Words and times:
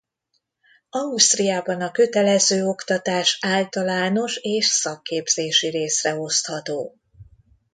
Ausztriában 0.89 1.81
a 1.81 1.91
kötelező 1.91 2.65
oktatás 2.65 3.37
általános 3.41 4.35
és 4.37 4.65
szakképzési 4.65 5.67
részre 5.69 6.15
osztható. 6.15 6.95